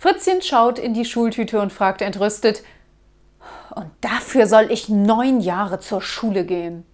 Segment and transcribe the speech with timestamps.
[0.00, 2.62] Fritzchen schaut in die Schultüte und fragt entrüstet,
[3.74, 6.86] und dafür soll ich neun Jahre zur Schule gehen.